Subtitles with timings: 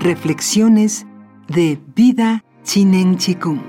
[0.00, 1.04] Reflexiones
[1.46, 3.60] de Vida Chinen Chikung.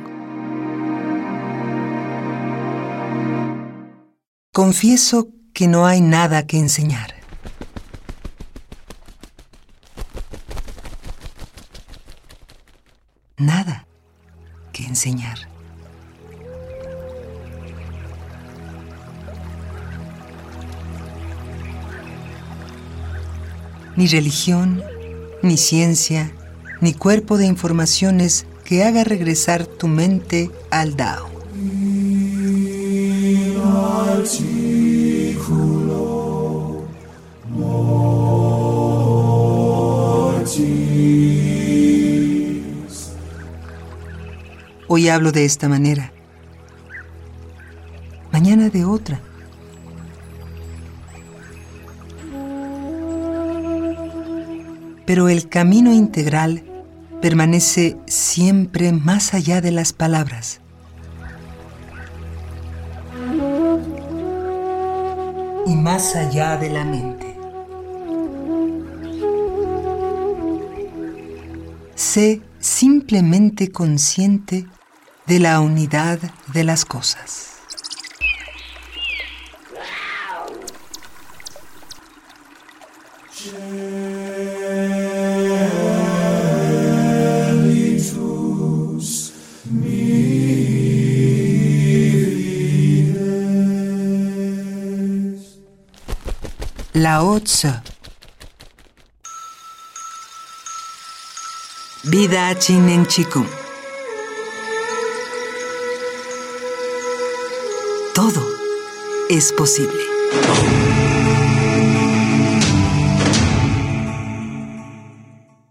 [4.53, 7.15] Confieso que no hay nada que enseñar.
[13.35, 13.85] Nada
[14.71, 15.37] que enseñar.
[23.97, 24.81] Ni religión,
[25.43, 26.31] ni ciencia,
[26.81, 31.29] ni cuerpo de informaciones que haga regresar tu mente al Dao.
[44.87, 46.11] Hoy hablo de esta manera,
[48.31, 49.21] mañana de otra.
[55.05, 56.63] Pero el camino integral
[57.21, 60.59] permanece siempre más allá de las palabras.
[65.65, 67.37] Y más allá de la mente.
[71.95, 74.67] Sé simplemente consciente
[75.27, 76.19] de la unidad
[76.53, 77.51] de las cosas.
[96.93, 97.69] Lao Tzu.
[102.03, 103.47] Vida Chinen Chikung.
[108.13, 108.45] Todo
[109.29, 110.03] es posible.